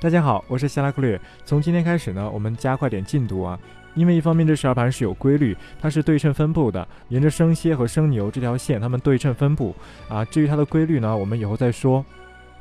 [0.00, 1.20] 大家好，我是希拉克略。
[1.44, 3.58] 从今天开始呢，我们加快点进度啊，
[3.94, 9.74] 因为一方面这十二盘是有规律，它是对称分布的，沿着生蝎和生牛这条线，它们对称分布
[10.08, 10.24] 啊。
[10.24, 12.04] 至于它的规律呢，我们以后再说。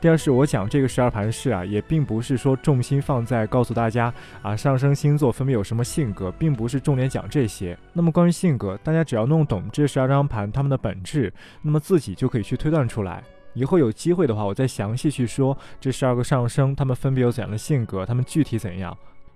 [0.00, 4.10] 第二是，我讲这个十二盘式啊，也并不是说重心放在告诉大家
[4.40, 7.76] 啊，上升星座分别有什么性格，并不是重点讲这些。
[7.92, 11.30] 那么关于性格，大家只要弄懂这十二张盘它们的本质，
[11.60, 13.22] 那么自己就可以去推断出来。
[13.56, 18.94] 以后有机会的话，我再详细去说这十二个上升，他们分别有怎样的性格，他们具体怎样。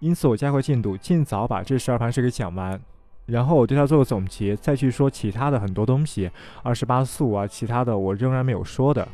[0.00, 2.78] 因此，我加快进度，尽早把这十二盘是给讲完，
[3.24, 6.30] 然后我对它做个总结，再去说其他的很多东西，
[6.62, 9.08] 二十八宿啊，其他的我仍然没有说的。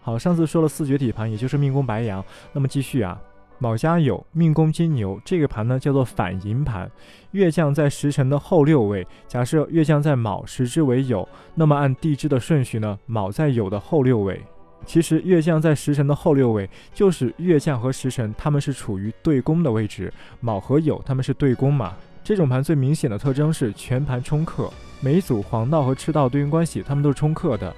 [0.00, 3.20] 好，上次说了四绝体盘，也就是命宫白羊，那么继续啊。
[3.58, 6.90] 卯加酉，命宫金牛，这个盘呢叫做反寅盘。
[7.32, 14.40] 月将在时辰的后六位，假设月将在卯，时之为酉，那么按地支的顺序呢，卯在酉的后六位。
[14.86, 21.94] 其实月将在时辰的后六位，就是月将和时辰他们是处于对宫的位置，卯和酉他们是对宫嘛。
[22.22, 27.74] 这种盘最明显的特征是全盘冲克，每一组黄道和赤道对应关系他们都是冲克的。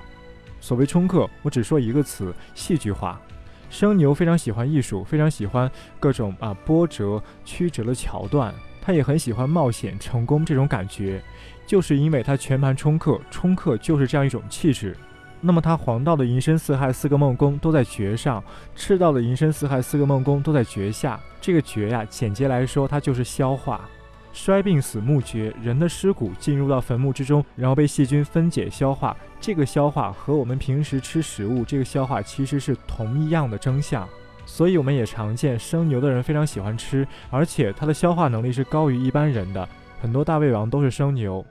[0.61, 3.19] 所谓冲克，我只说一个词，戏剧化。
[3.71, 11.23] 生牛非常喜欢艺术，非常喜欢各种啊波折曲折的桥段，他也很喜欢冒险成功这种感觉，
[11.67, 14.95] 就是因为他全盘冲克，冲克就是这样一种气质。
[15.41, 21.19] 那么他黄道的寅申巳亥四个梦宫都在绝上，赤道的寅申巳亥四个梦宫都在绝下。
[21.41, 23.89] 这个绝呀，简洁来说，它就是消化。
[24.33, 29.17] 衰病死墓绝，人的尸骨进入到坟墓之中，然后被细菌分解消化。
[29.41, 34.09] 这个消化和我们平时吃食物这个消化其实是同一样的征象，
[34.47, 39.69] 所以我们也常见生牛的人非常喜欢吃，而且它的消化能力是高于一般人的。
[40.01, 41.45] 很多大胃王都是生牛。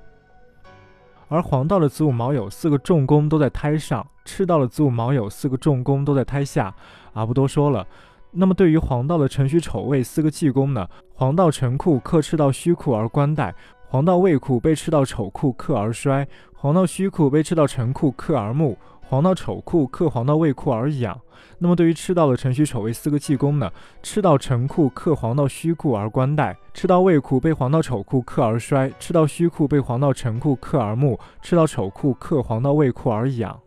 [1.28, 6.74] 而黄道的子午卯酉四个重宫都在胎上，赤道的子午卯酉四个重宫都在胎下。
[7.14, 7.86] 啊，不多说了。
[8.32, 10.88] 那么对于黄道的辰戌丑未四个忌宫呢？
[11.16, 13.54] 黄道辰库克赤道戌库而官带，
[13.88, 21.20] 黄道未库被赤道丑库克而衰，黄道戌库被赤道辰库克而木，黄道丑库克黄道未库而养。
[21.58, 23.72] 那么对于赤道的辰戌丑未四个忌宫呢？
[24.04, 33.60] 赤道辰库克黄道戌库而官带，赤道未库被黄道丑库克而衰，赤道戌库被黄道辰库克而木，赤道丑库克黄道未库而养。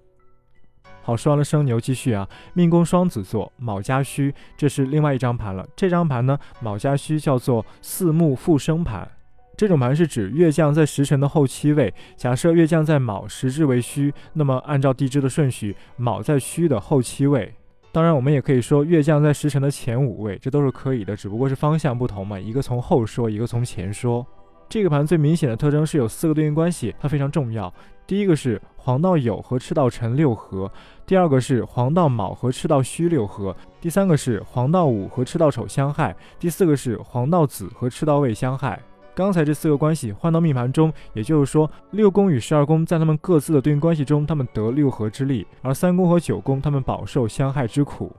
[1.02, 2.28] 好，说完了生牛，继续啊。
[2.54, 5.66] 命宫双子座，卯加戌，这是另外一张盘了。
[5.74, 9.10] 这张盘呢，卯加戌叫做四木复生盘。
[9.56, 11.92] 这种盘是指月将在时辰的后七位。
[12.16, 17.52] 假设月将在卯，时至为戌，那么按照地支的顺序，卯在戌的后七位。
[17.92, 22.38] 当然，我们也可以说月将在时辰的前五位，这都是可以的，只不过是方向不同嘛。
[22.40, 24.26] 一个从后说，一个从前说。
[24.72, 27.70] 这个盘最明显的特征是有四个对应关系，它非常重要。
[28.06, 30.72] 第一个是黄道酉和赤道辰六合，
[31.04, 38.80] 第二个是黄道卯和赤道戌六合，第三个是黄道午和赤道丑相害，第四个是黄道子和赤道未相害。
[39.14, 48.10] 刚才这四个关系换到命盘中，也就是说六宫与十二宫在他们各自的对应关系中，他们得六合之力，而三宫和九宫他们饱受相害之苦。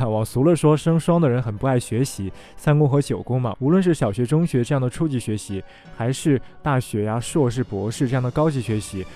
[0.08, 5.62] 往俗了说，生双的人很不爱学习，三宫和九宫嘛，无论是小学、中学这样的初级学习，
[5.96, 9.06] 还是大学呀、硕士、博士这样的高级学习，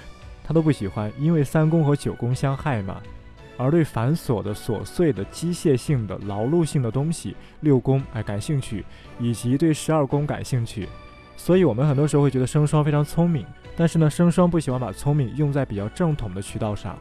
[0.45, 3.03] 他都不喜欢，因为三宫和九宫相害嘛。
[3.57, 8.85] 而对繁琐的、琐碎的、机械性的、劳碌性的东西，六宫哎感兴趣，
[9.19, 10.89] 以及对十二宫感兴趣。
[11.37, 13.45] 所以，我们很多时候会觉得生双非常聪明，
[13.77, 16.97] 但是呢，生双不喜欢把聪明用在比较正统的渠道上。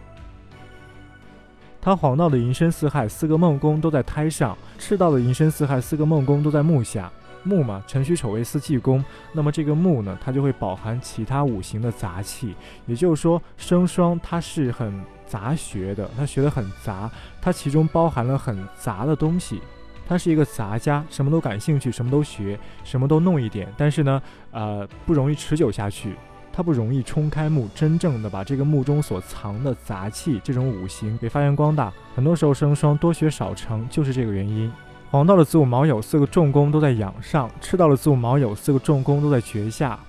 [1.88, 7.10] 他黄道的寅申巳亥四个梦宫都在胎上，赤道的寅申巳亥四个梦宫都在木下。
[7.44, 12.54] 木嘛，辰戌丑未四季宫，那么这个木呢，它就会饱含其他五行的杂气。
[12.88, 17.10] 也就是说，生双它是很杂学的，它学的很杂，
[17.42, 19.62] 它其中包含了很杂的东西。
[20.06, 24.22] 它是一个杂家，什么都感兴趣，什么都学，什么都弄一点，但是呢，
[24.52, 26.18] 呃，不容易持久下去。
[26.58, 31.94] 它不容易冲开木，真正的把这个木中所藏的杂气，这种五行给发扬光大。
[32.16, 34.74] 很多时候生双多学少成，就是这个原因。
[35.12, 40.00] 黄道的子午卯酉四个重宫都在养上，赤道的子午卯酉四个重宫都在绝下。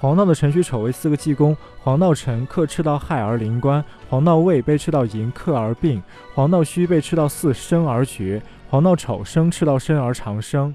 [0.00, 6.02] 黄道的辰戌丑未四个忌宫，黄道辰克赤道亥而临官，黄道未被赤道寅克而病，
[6.34, 10.74] 黄道戌被赤道巳生而绝，黄道丑生赤道申而长生。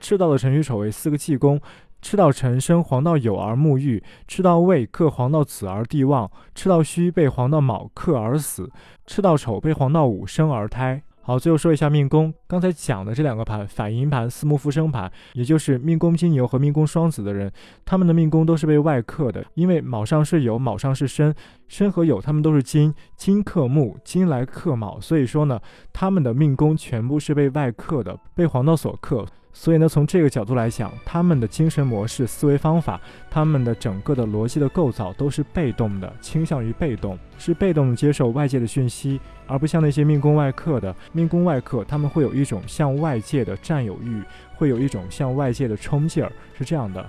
[0.00, 1.60] 赤道的辰戌丑未四个忌宫。
[2.00, 8.70] 赤道辰生黄道酉而沐浴，赤道未克黄道子而地旺，赤道戌被黄道卯克而死，
[9.06, 11.02] 赤道丑被黄道午生而胎。
[11.20, 12.32] 好，最后说一下命宫。
[12.46, 17.52] 刚才讲的这两个盘，反银盘、四木复生盘，也就是命宫金牛和命宫双子的人，
[17.84, 19.44] 他们的命宫都是被外克的。
[19.52, 21.34] 因为卯上是酉，卯上是申，
[21.66, 25.60] 申和酉他们都是金，金克木，金来克卯，所以说呢，
[25.92, 29.26] 他们的命宫全部是被外克的，被黄道所克。
[29.52, 44.22] 所以呢，从这个角度来讲，他们的精神模式、思维方法，他们的整个的逻辑的构造都是被动的，倾向于被动，是被动的接受外界的讯息，而不像那些命宫外克的命宫外克，他们会有一种向外界的占有欲，
[44.54, 47.04] 会有一种向外界的冲劲儿，是这样的。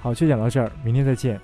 [0.00, 1.40] 好，就讲到这儿，明天再见。